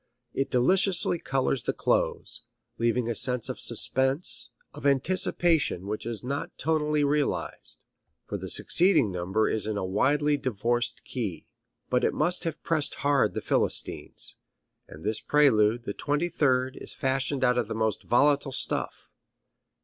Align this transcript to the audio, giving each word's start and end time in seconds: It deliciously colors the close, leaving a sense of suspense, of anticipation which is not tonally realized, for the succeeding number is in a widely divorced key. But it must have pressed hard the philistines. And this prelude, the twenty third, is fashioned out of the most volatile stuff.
It 0.33 0.49
deliciously 0.49 1.19
colors 1.19 1.61
the 1.61 1.73
close, 1.73 2.41
leaving 2.79 3.07
a 3.07 3.13
sense 3.13 3.49
of 3.49 3.59
suspense, 3.59 4.49
of 4.73 4.83
anticipation 4.83 5.85
which 5.85 6.07
is 6.07 6.23
not 6.23 6.57
tonally 6.57 7.05
realized, 7.07 7.83
for 8.25 8.39
the 8.39 8.49
succeeding 8.49 9.11
number 9.11 9.47
is 9.47 9.67
in 9.67 9.77
a 9.77 9.85
widely 9.85 10.37
divorced 10.37 11.03
key. 11.03 11.45
But 11.91 12.03
it 12.03 12.15
must 12.15 12.45
have 12.45 12.63
pressed 12.63 12.95
hard 13.05 13.35
the 13.35 13.41
philistines. 13.41 14.37
And 14.87 15.03
this 15.03 15.19
prelude, 15.21 15.83
the 15.83 15.93
twenty 15.93 16.29
third, 16.29 16.77
is 16.77 16.95
fashioned 16.95 17.43
out 17.43 17.59
of 17.59 17.67
the 17.67 17.75
most 17.75 18.01
volatile 18.01 18.51
stuff. 18.51 19.07